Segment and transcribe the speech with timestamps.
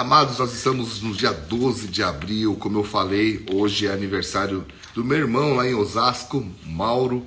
[0.00, 5.04] Amados, nós estamos no dia 12 de abril, como eu falei, hoje é aniversário do
[5.04, 7.22] meu irmão lá em Osasco, Mauro.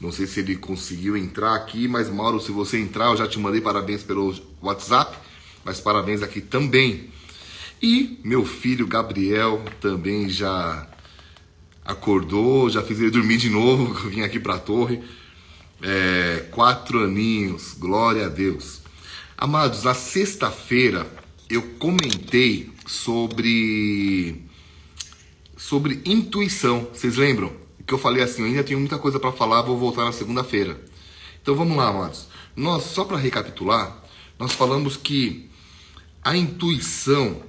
[0.00, 3.36] Não sei se ele conseguiu entrar aqui, mas Mauro, se você entrar, eu já te
[3.40, 4.32] mandei parabéns pelo
[4.62, 5.18] WhatsApp,
[5.64, 7.10] mas parabéns aqui também.
[7.82, 10.86] E meu filho Gabriel também já
[11.84, 15.02] acordou, já fiz ele dormir de novo, vim aqui para a torre.
[15.82, 18.82] É, quatro aninhos, glória a Deus.
[19.36, 21.23] Amados, na sexta-feira
[21.54, 24.42] eu comentei sobre
[25.56, 26.88] sobre intuição.
[26.92, 27.52] Vocês lembram?
[27.86, 30.80] Que eu falei assim, eu ainda tenho muita coisa para falar, vou voltar na segunda-feira.
[31.40, 32.28] Então vamos lá, amados.
[32.56, 34.02] Nós só para recapitular,
[34.38, 35.48] nós falamos que
[36.22, 37.42] a intuição,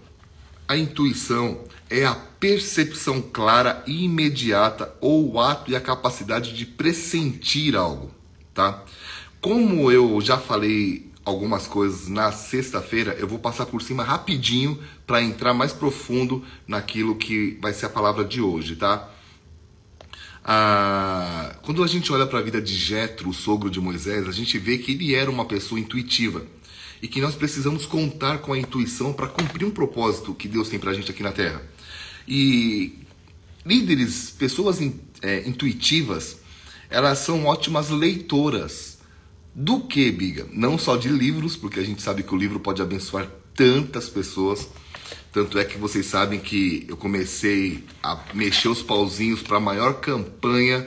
[0.68, 6.66] a intuição é a percepção clara e imediata ou o ato e a capacidade de
[6.66, 8.12] pressentir algo,
[8.54, 8.84] tá?
[9.40, 15.22] Como eu já falei algumas coisas na sexta-feira, eu vou passar por cima rapidinho para
[15.22, 19.10] entrar mais profundo naquilo que vai ser a palavra de hoje, tá?
[20.44, 24.32] Ah, quando a gente olha para a vida de Jetro, o sogro de Moisés, a
[24.32, 26.46] gente vê que ele era uma pessoa intuitiva
[27.02, 30.78] e que nós precisamos contar com a intuição para cumprir um propósito que Deus tem
[30.78, 31.64] para a gente aqui na Terra.
[32.28, 33.00] E
[33.66, 34.80] líderes, pessoas
[35.24, 36.38] é, intuitivas,
[36.88, 38.95] elas são ótimas leitoras
[39.56, 40.46] do que, Biga?
[40.52, 43.26] Não só de livros, porque a gente sabe que o livro pode abençoar
[43.56, 44.68] tantas pessoas.
[45.32, 50.02] Tanto é que vocês sabem que eu comecei a mexer os pauzinhos para a maior
[50.02, 50.86] campanha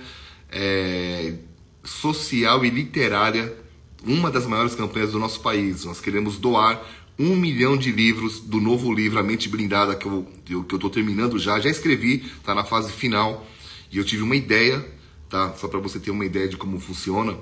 [0.50, 1.34] é,
[1.83, 3.56] social e literária,
[4.05, 5.86] uma das maiores campanhas do nosso país.
[5.86, 6.86] Nós queremos doar
[7.19, 11.58] um milhão de livros do novo livro A Mente Blindada, que eu estou terminando já.
[11.58, 13.46] Já escrevi, está na fase final.
[13.91, 14.86] E eu tive uma ideia,
[15.30, 15.55] tá?
[15.55, 17.34] Só para você ter uma ideia de como funciona.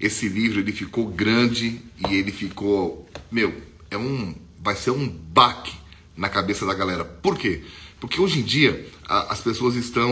[0.00, 3.54] Esse livro ele ficou grande e ele ficou, meu,
[3.90, 5.74] é um, vai ser um baque
[6.16, 7.04] na cabeça da galera.
[7.04, 7.62] Por quê?
[8.00, 10.10] Porque hoje em dia a, as pessoas estão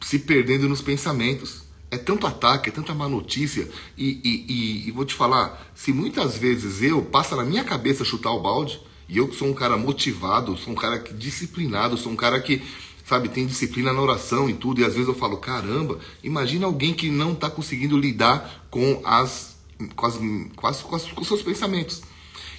[0.00, 1.64] se perdendo nos pensamentos.
[1.88, 3.68] É tanto ataque, é tanta má notícia.
[3.96, 8.04] E, e, e, e, vou te falar, se muitas vezes eu passa na minha cabeça
[8.04, 12.16] chutar o balde, e eu sou um cara motivado, sou um cara disciplinado, sou um
[12.16, 12.60] cara que
[13.06, 16.92] sabe, tem disciplina na oração e tudo, e às vezes eu falo, caramba, imagina alguém
[16.92, 19.56] que não está conseguindo lidar com as,
[19.94, 22.02] com, as, com, as, com, as, com os seus pensamentos.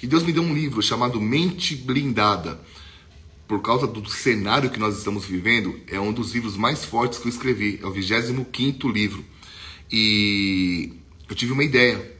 [0.02, 2.58] E Deus me deu um livro chamado Mente Blindada.
[3.46, 7.26] Por causa do cenário que nós estamos vivendo, é um dos livros mais fortes que
[7.26, 7.78] eu escrevi.
[7.82, 9.24] É o 25 livro.
[9.90, 10.92] E
[11.28, 12.17] eu tive uma ideia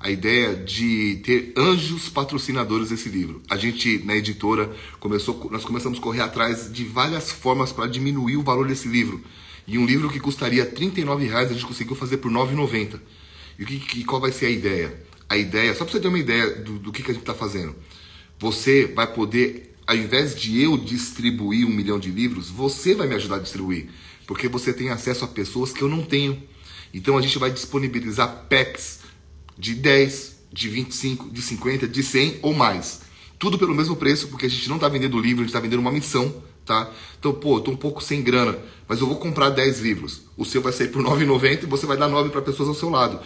[0.00, 3.42] a ideia de ter anjos patrocinadores desse livro.
[3.50, 8.38] A gente, na editora, começou, nós começamos a correr atrás de várias formas para diminuir
[8.38, 9.22] o valor desse livro.
[9.66, 12.98] E um livro que custaria R$ reais a gente conseguiu fazer por R$ 9,90.
[13.58, 15.04] E, que, qual vai ser a ideia?
[15.28, 17.34] A ideia, só para você ter uma ideia do, do que, que a gente está
[17.34, 17.76] fazendo.
[18.38, 23.16] Você vai poder, ao invés de eu distribuir um milhão de livros, você vai me
[23.16, 23.90] ajudar a distribuir.
[24.26, 26.42] Porque você tem acesso a pessoas que eu não tenho.
[26.92, 28.99] Então a gente vai disponibilizar packs
[29.60, 33.02] de 10, de 25, de 50, de 100 ou mais.
[33.38, 35.80] Tudo pelo mesmo preço, porque a gente não está vendendo livro, a gente está vendendo
[35.80, 36.34] uma missão,
[36.64, 36.90] tá?
[37.18, 40.22] Então, pô, eu tô um pouco sem grana, mas eu vou comprar 10 livros.
[40.36, 42.88] O seu vai sair por 9,90 e você vai dar 9 para pessoas ao seu
[42.88, 43.20] lado.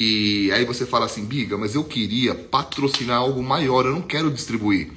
[0.00, 4.30] E aí você fala assim, Biga, mas eu queria patrocinar algo maior, eu não quero
[4.30, 4.90] distribuir.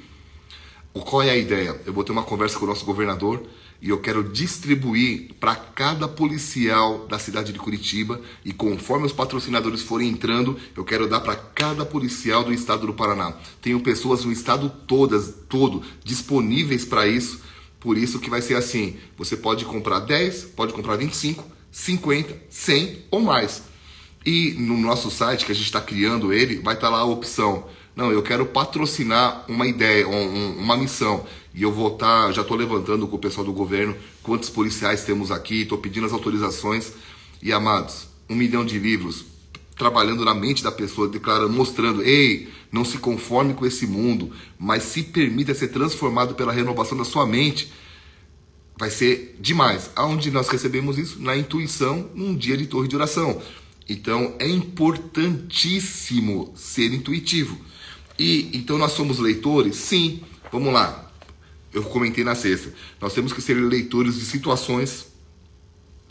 [0.94, 1.78] Qual é a ideia?
[1.84, 3.42] Eu vou ter uma conversa com o nosso governador
[3.82, 9.82] e eu quero distribuir para cada policial da cidade de Curitiba e conforme os patrocinadores
[9.82, 13.34] forem entrando, eu quero dar para cada policial do estado do Paraná.
[13.60, 17.40] Tenho pessoas no estado todas, todo disponíveis para isso.
[17.80, 22.98] Por isso que vai ser assim, você pode comprar 10, pode comprar 25, 50, 100
[23.10, 23.64] ou mais.
[24.24, 27.04] E no nosso site que a gente está criando ele, vai estar tá lá a
[27.04, 31.26] opção não, eu quero patrocinar uma ideia, um, uma missão.
[31.54, 35.04] E eu vou estar, tá, já estou levantando com o pessoal do governo quantos policiais
[35.04, 36.92] temos aqui, estou pedindo as autorizações.
[37.42, 39.26] E amados, um milhão de livros
[39.76, 44.84] trabalhando na mente da pessoa, declarando, mostrando, ei, não se conforme com esse mundo, mas
[44.84, 47.70] se permita ser transformado pela renovação da sua mente.
[48.78, 49.90] Vai ser demais.
[49.94, 51.20] Aonde nós recebemos isso?
[51.20, 53.40] Na intuição, num dia de torre de oração.
[53.88, 57.58] Então é importantíssimo ser intuitivo.
[58.18, 59.76] E então nós somos leitores?
[59.76, 60.22] Sim.
[60.50, 61.10] Vamos lá.
[61.72, 62.72] Eu comentei na sexta.
[63.00, 65.06] Nós temos que ser leitores de situações,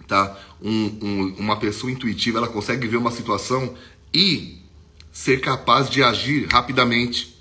[0.08, 0.38] tá?
[0.62, 3.76] Um, um, uma pessoa intuitiva, ela consegue ver uma situação
[4.14, 4.60] e
[5.12, 7.36] ser capaz de agir rapidamente.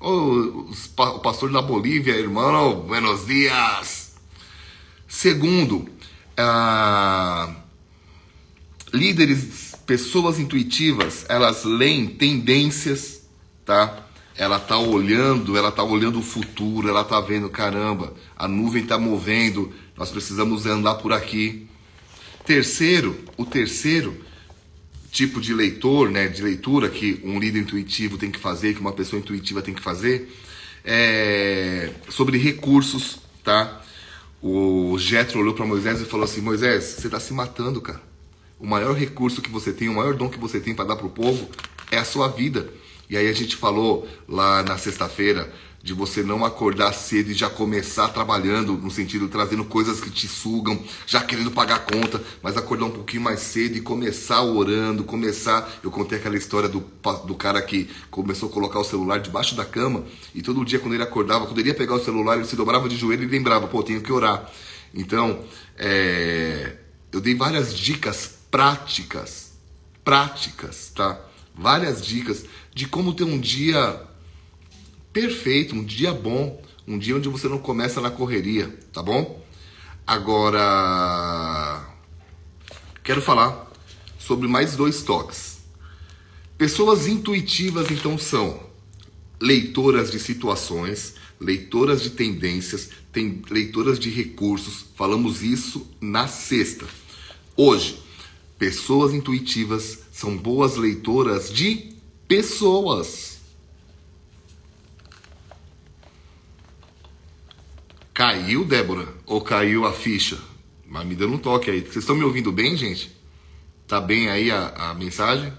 [0.00, 0.70] O
[1.22, 4.14] pastor da Bolívia, irmão, buenos dias.
[5.06, 5.86] Segundo,
[6.36, 7.54] ah,
[8.92, 13.19] líderes, pessoas intuitivas, elas leem tendências,
[13.70, 14.10] tá?
[14.36, 18.98] ela tá olhando, ela tá olhando o futuro, ela tá vendo, caramba, a nuvem tá
[18.98, 21.68] movendo, nós precisamos andar por aqui.
[22.44, 24.24] Terceiro, o terceiro
[25.12, 28.92] tipo de leitor, né, de leitura que um líder intuitivo tem que fazer, que uma
[28.92, 30.34] pessoa intuitiva tem que fazer,
[30.84, 33.82] é sobre recursos, tá?
[34.42, 38.00] O Jetro olhou para Moisés e falou assim: Moisés, você está se matando, cara.
[38.58, 41.06] O maior recurso que você tem, o maior dom que você tem para dar para
[41.06, 41.50] o povo
[41.90, 42.70] é a sua vida.
[43.10, 45.52] E aí a gente falou lá na sexta-feira
[45.82, 50.28] de você não acordar cedo e já começar trabalhando, no sentido trazendo coisas que te
[50.28, 55.80] sugam, já querendo pagar conta, mas acordar um pouquinho mais cedo e começar orando, começar.
[55.82, 56.84] Eu contei aquela história do,
[57.26, 60.94] do cara que começou a colocar o celular debaixo da cama e todo dia quando
[60.94, 63.66] ele acordava, quando ele ia pegar o celular, ele se dobrava de joelho e lembrava,
[63.66, 64.48] pô, tenho que orar.
[64.94, 65.40] Então,
[65.76, 66.76] é,
[67.10, 69.52] eu dei várias dicas práticas,
[70.04, 71.29] práticas, tá?
[71.60, 74.02] Várias dicas de como ter um dia
[75.12, 76.58] perfeito, um dia bom,
[76.88, 79.44] um dia onde você não começa na correria, tá bom?
[80.06, 81.86] Agora,
[83.04, 83.70] quero falar
[84.18, 85.58] sobre mais dois toques.
[86.56, 88.58] Pessoas intuitivas, então, são
[89.38, 94.86] leitoras de situações, leitoras de tendências, tem leitoras de recursos.
[94.96, 96.86] Falamos isso na sexta.
[97.54, 98.00] Hoje,
[98.60, 101.94] pessoas intuitivas são boas leitoras de
[102.28, 103.40] pessoas.
[108.12, 109.08] Caiu, Débora?
[109.24, 110.38] Ou caiu a ficha?
[110.86, 111.80] Mas me dando um toque aí.
[111.80, 113.10] Vocês estão me ouvindo bem, gente?
[113.88, 115.50] Tá bem aí a, a mensagem?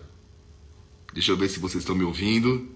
[1.11, 2.69] Deixa eu ver se vocês estão me ouvindo.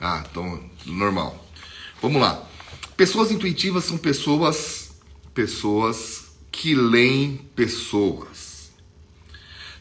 [0.00, 1.46] Ah, então, normal.
[2.02, 2.48] Vamos lá.
[2.98, 4.90] Pessoas intuitivas são pessoas
[5.32, 8.72] pessoas que leem pessoas.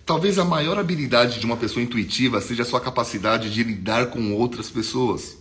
[0.06, 4.36] Talvez a maior habilidade de uma pessoa intuitiva seja a sua capacidade de lidar com
[4.36, 5.36] outras pessoas.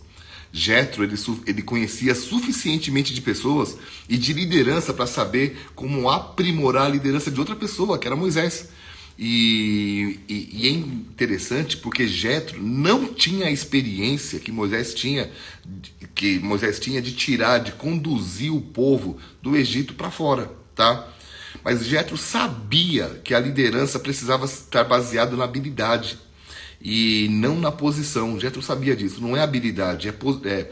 [0.51, 1.13] Jetro ele,
[1.45, 3.77] ele conhecia suficientemente de pessoas
[4.09, 8.69] e de liderança para saber como aprimorar a liderança de outra pessoa, que era Moisés.
[9.19, 15.31] E, e, e, é interessante porque Jetro não tinha a experiência que Moisés tinha,
[16.13, 21.11] que Moisés tinha de tirar, de conduzir o povo do Egito para fora, tá?
[21.63, 26.19] Mas Jetro sabia que a liderança precisava estar baseada na habilidade
[26.81, 28.39] e não na posição.
[28.39, 29.21] Jetro sabia disso.
[29.21, 30.13] Não é habilidade, é,
[30.45, 30.71] é,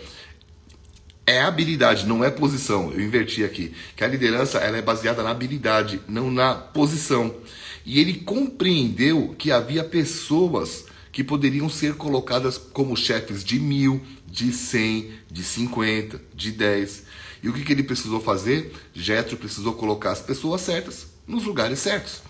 [1.26, 2.92] é habilidade, não é posição.
[2.92, 3.74] Eu inverti aqui.
[3.96, 7.36] Que a liderança ela é baseada na habilidade, não na posição.
[7.86, 14.52] E ele compreendeu que havia pessoas que poderiam ser colocadas como chefes de mil, de
[14.52, 17.04] cem, de cinquenta, de dez.
[17.42, 18.74] E o que, que ele precisou fazer?
[18.94, 22.22] Jetro precisou colocar as pessoas certas nos lugares certos.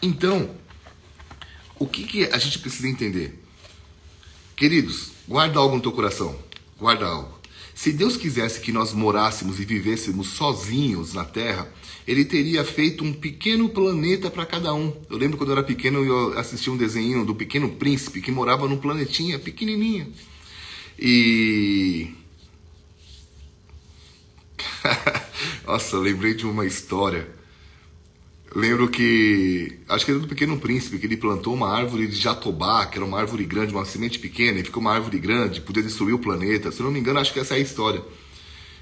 [0.00, 0.50] Então,
[1.78, 3.42] o que, que a gente precisa entender?
[4.54, 6.38] Queridos, guarda algo no teu coração.
[6.78, 7.40] Guarda algo.
[7.74, 11.68] Se Deus quisesse que nós morássemos e vivêssemos sozinhos na Terra,
[12.06, 14.92] Ele teria feito um pequeno planeta para cada um.
[15.08, 18.66] Eu lembro quando eu era pequeno eu assisti um desenho do Pequeno Príncipe que morava
[18.68, 20.12] num planetinha pequenininho.
[20.98, 22.10] E
[25.66, 27.28] Nossa, lembrei de uma história.
[28.54, 32.84] Lembro que, acho que era do Pequeno Príncipe, que ele plantou uma árvore de jatobá,
[32.84, 36.12] que era uma árvore grande, uma semente pequena, e ficou uma árvore grande, podia destruir
[36.12, 36.70] o planeta.
[36.70, 38.02] Se eu não me engano, acho que essa é a história.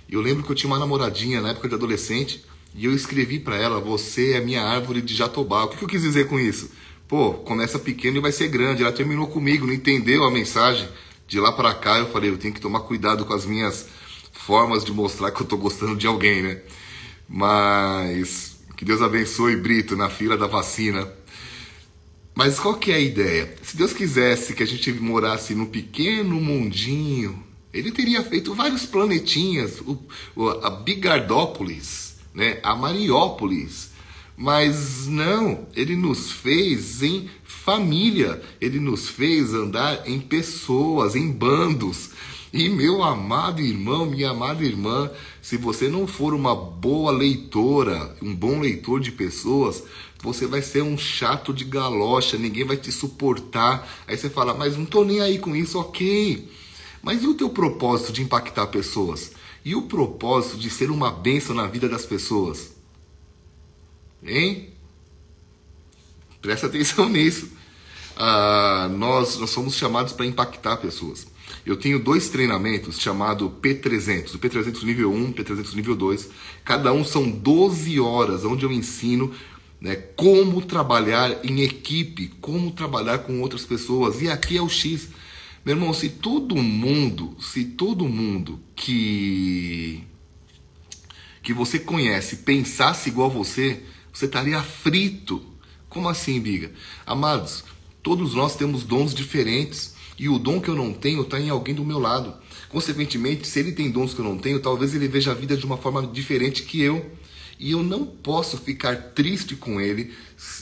[0.08, 3.38] E eu lembro que eu tinha uma namoradinha na época de adolescente, e eu escrevi
[3.38, 5.64] para ela: Você é minha árvore de jatobá.
[5.64, 6.70] O que, eu quis dizer com isso?
[7.08, 8.82] Pô, começa pequeno e vai ser grande.
[8.82, 10.88] Ela terminou comigo, não entendeu a mensagem.
[11.26, 13.88] De lá para cá eu falei: Eu tenho que tomar cuidado com as minhas
[14.32, 16.62] formas de mostrar que eu tô gostando de alguém, né?
[17.28, 21.06] Mas que Deus abençoe Brito na fila da vacina.
[22.34, 23.54] Mas qual que é a ideia?
[23.62, 29.82] Se Deus quisesse que a gente morasse num pequeno mundinho, ele teria feito vários planetinhas,
[30.62, 32.58] a Bigardópolis, né?
[32.62, 33.90] a Mariópolis.
[34.36, 42.10] Mas não, ele nos fez em família, ele nos fez andar em pessoas, em bandos.
[42.52, 45.10] E meu amado irmão, minha amada irmã,
[45.42, 49.84] se você não for uma boa leitora, um bom leitor de pessoas,
[50.22, 53.88] você vai ser um chato de galocha, ninguém vai te suportar.
[54.08, 56.48] Aí você fala, mas não tô nem aí com isso, ok.
[57.02, 59.32] Mas e o teu propósito de impactar pessoas?
[59.64, 62.72] E o propósito de ser uma bênção na vida das pessoas?
[64.22, 64.70] Hein?
[66.40, 67.48] Presta atenção nisso.
[68.16, 71.26] Ah, nós, nós somos chamados para impactar pessoas.
[71.66, 76.28] Eu tenho dois treinamentos chamado P300, o P300 nível 1, P300 nível 2.
[76.64, 79.34] Cada um são 12 horas onde eu ensino
[79.80, 79.96] né?
[79.96, 84.20] Como trabalhar em equipe, como trabalhar com outras pessoas.
[84.20, 85.08] E aqui é o X.
[85.64, 90.04] Meu irmão, se todo mundo, se todo mundo que
[91.42, 95.42] que você conhece pensasse igual você, você estaria frito.
[95.88, 96.70] Como assim, biga?
[97.06, 97.64] Amados,
[98.02, 101.74] todos nós temos dons diferentes e o dom que eu não tenho está em alguém
[101.74, 102.34] do meu lado.
[102.68, 105.66] Consequentemente, se ele tem dons que eu não tenho, talvez ele veja a vida de
[105.66, 107.10] uma forma diferente que eu
[107.60, 110.14] e eu não posso ficar triste com ele,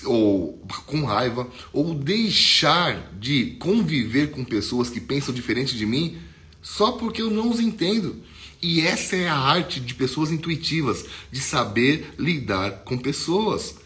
[0.04, 6.18] ou com raiva, ou deixar de conviver com pessoas que pensam diferente de mim
[6.60, 8.16] só porque eu não os entendo.
[8.60, 13.76] E essa é a arte de pessoas intuitivas, de saber lidar com pessoas.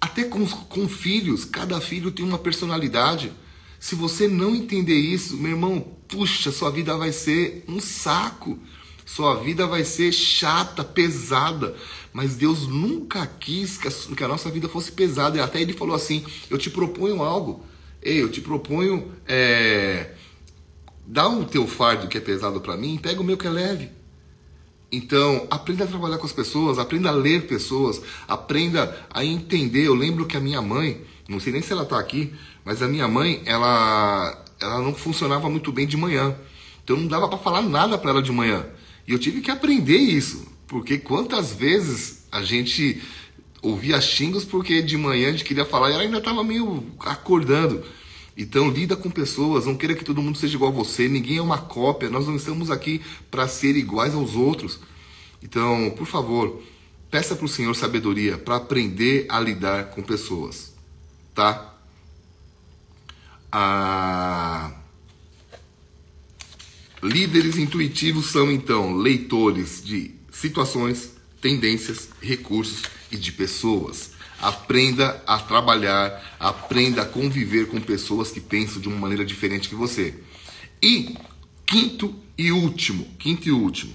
[0.00, 3.32] Até com, com filhos, cada filho tem uma personalidade.
[3.80, 8.56] Se você não entender isso, meu irmão, puxa, sua vida vai ser um saco.
[9.04, 11.74] Sua vida vai ser chata, pesada.
[12.12, 15.36] Mas Deus nunca quis que a, que a nossa vida fosse pesada.
[15.38, 17.64] E até Ele falou assim: Eu te proponho algo.
[18.02, 19.12] Ei, eu te proponho.
[19.26, 20.14] É,
[21.06, 23.90] dá o teu fardo que é pesado para mim, pega o meu que é leve.
[24.92, 29.86] Então, aprenda a trabalhar com as pessoas, aprenda a ler pessoas, aprenda a entender.
[29.86, 32.32] Eu lembro que a minha mãe, não sei nem se ela está aqui,
[32.64, 36.34] mas a minha mãe, ela, ela não funcionava muito bem de manhã.
[36.82, 38.66] Então não dava para falar nada para ela de manhã.
[39.10, 40.46] E eu tive que aprender isso.
[40.68, 43.02] Porque quantas vezes a gente
[43.60, 47.82] ouvia xingos porque de manhã a gente queria falar e ela ainda estava meio acordando.
[48.36, 51.42] Então lida com pessoas, não queira que todo mundo seja igual a você, ninguém é
[51.42, 54.78] uma cópia, nós não estamos aqui para ser iguais aos outros.
[55.42, 56.62] Então, por favor,
[57.10, 60.72] peça para o Senhor sabedoria para aprender a lidar com pessoas,
[61.34, 61.74] tá?
[63.50, 64.79] Ah...
[67.02, 74.10] Líderes intuitivos são então leitores de situações, tendências, recursos e de pessoas.
[74.38, 79.74] Aprenda a trabalhar, aprenda a conviver com pessoas que pensam de uma maneira diferente que
[79.74, 80.14] você.
[80.82, 81.14] E
[81.66, 83.94] quinto e último, quinto e último.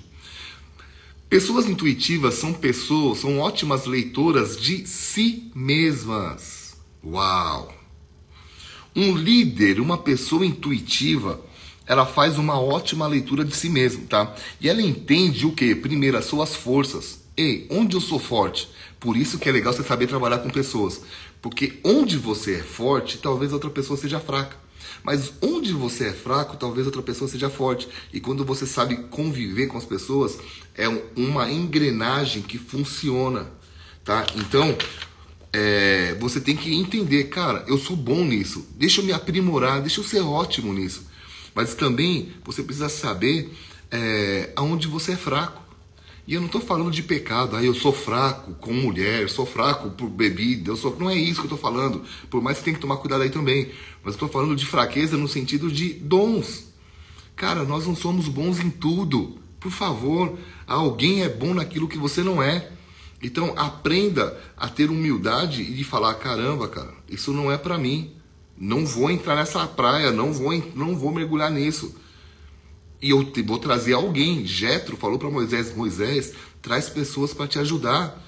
[1.30, 6.76] Pessoas intuitivas são pessoas, são ótimas leitoras de si mesmas.
[7.04, 7.74] Uau!
[8.96, 11.44] Um líder, uma pessoa intuitiva,
[11.88, 14.36] ela faz uma ótima leitura de si mesmo, tá?
[14.60, 15.76] E ela entende o que?
[15.76, 17.20] Primeiro, as suas forças.
[17.38, 18.70] Ei, onde eu sou forte?
[19.00, 21.02] Por isso que é legal você saber trabalhar com pessoas.
[21.42, 24.58] Porque onde você é forte, talvez outra pessoa seja fraca.
[25.04, 27.88] Mas onde você é fraco, talvez outra pessoa seja forte.
[28.12, 30.40] E quando você sabe conviver com as pessoas,
[30.76, 33.48] é uma engrenagem que funciona,
[34.04, 34.26] tá?
[34.36, 34.76] Então,
[35.54, 38.66] é, você tem que entender, cara, eu sou bom nisso.
[38.76, 41.06] Deixa eu me aprimorar, deixa eu ser ótimo nisso.
[41.56, 43.50] Mas também você precisa saber
[43.90, 45.64] é, aonde você é fraco.
[46.28, 49.46] E eu não estou falando de pecado, aí eu sou fraco com mulher, eu sou
[49.46, 50.96] fraco por bebida, eu sou.
[51.00, 52.04] Não é isso que eu estou falando.
[52.30, 53.72] Por mais que você tenha que tomar cuidado aí também.
[54.04, 56.66] Mas estou falando de fraqueza no sentido de dons.
[57.36, 59.38] Cara, nós não somos bons em tudo.
[59.60, 62.72] Por favor, alguém é bom naquilo que você não é.
[63.22, 68.16] Então aprenda a ter humildade e de falar: caramba, cara, isso não é para mim.
[68.58, 71.96] Não vou entrar nessa praia, não vou, não vou mergulhar nisso.
[73.02, 74.46] E eu te, vou trazer alguém.
[74.46, 78.24] Jetro falou para Moisés: Moisés, traz pessoas para te ajudar.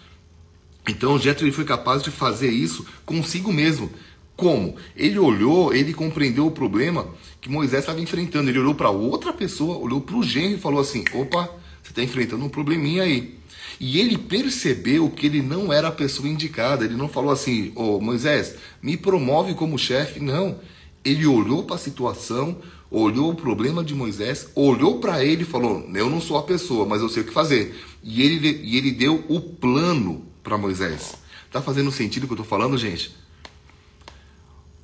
[0.87, 3.89] Então Jetro ele foi capaz de fazer isso consigo mesmo.
[4.35, 4.75] Como?
[4.95, 7.07] Ele olhou, ele compreendeu o problema
[7.41, 8.49] que Moisés estava enfrentando.
[8.49, 11.49] Ele olhou para outra pessoa, olhou para o genro e falou assim: opa,
[11.81, 13.36] você está enfrentando um probleminha aí.
[13.79, 16.83] E ele percebeu que ele não era a pessoa indicada.
[16.83, 20.19] Ele não falou assim, ô oh, Moisés, me promove como chefe.
[20.19, 20.59] Não.
[21.05, 22.57] Ele olhou para a situação,
[22.89, 26.85] olhou o problema de Moisés, olhou para ele e falou: Eu não sou a pessoa,
[26.85, 27.75] mas eu sei o que fazer.
[28.03, 31.15] E ele, e ele deu o plano para Moisés.
[31.51, 33.15] Tá fazendo sentido o que eu estou falando, gente?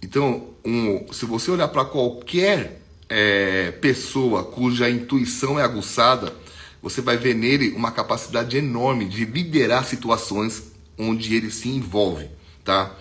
[0.01, 6.33] Então, um, se você olhar para qualquer é, pessoa cuja intuição é aguçada,
[6.83, 12.27] você vai ver nele uma capacidade enorme de liderar situações onde ele se envolve,
[12.61, 12.93] tá?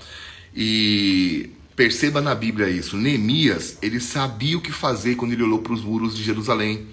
[0.55, 2.97] E perceba na Bíblia isso.
[2.97, 6.87] Neemias, ele sabia o que fazer quando ele olhou para os muros de Jerusalém.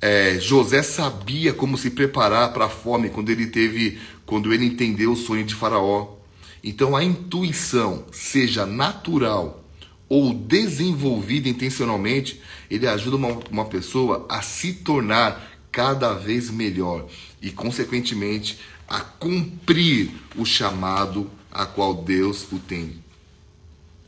[0.00, 5.12] É, José sabia como se preparar para a fome quando ele teve, quando ele entendeu
[5.12, 6.16] o sonho de Faraó.
[6.64, 9.64] Então a intuição, seja natural
[10.08, 17.06] ou desenvolvida intencionalmente, ele ajuda uma, uma pessoa a se tornar cada vez melhor
[17.40, 18.58] e, consequentemente,
[18.88, 23.00] a cumprir o chamado a qual Deus o tem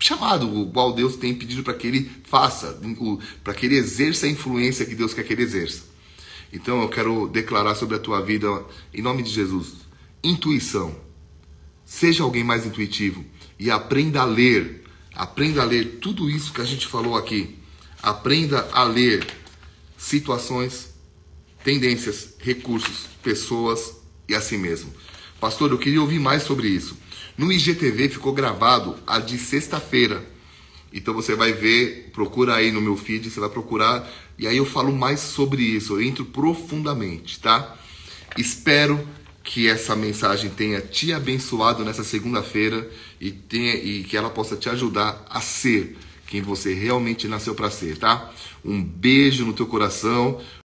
[0.00, 2.77] chamado, o qual Deus tem pedido para que ele faça,
[3.45, 5.85] para que ele exerça a influência que Deus quer que ele exerça.
[6.53, 8.49] Então eu quero declarar sobre a tua vida,
[8.93, 9.75] em nome de Jesus,
[10.25, 10.93] intuição.
[11.85, 13.25] Seja alguém mais intuitivo
[13.61, 14.83] e aprenda a ler.
[15.15, 17.59] Aprenda a ler tudo isso que a gente falou aqui.
[18.03, 19.25] Aprenda a ler
[19.97, 20.89] situações,
[21.64, 23.97] tendências, recursos, pessoas
[24.29, 24.93] e assim mesmo.
[25.40, 26.97] Pastor, eu queria ouvir mais sobre isso.
[27.37, 30.23] No IGTV ficou gravado a de sexta-feira.
[30.93, 34.67] Então você vai ver, procura aí no meu feed, você vai procurar e aí eu
[34.67, 37.76] falo mais sobre isso, eu entro profundamente, tá?
[38.37, 39.07] Espero
[39.43, 42.88] que essa mensagem tenha te abençoado nessa segunda-feira
[43.21, 47.71] e, tenha, e que ela possa te ajudar a ser quem você realmente nasceu para
[47.71, 48.33] ser, tá?
[48.64, 50.40] Um beijo no teu coração,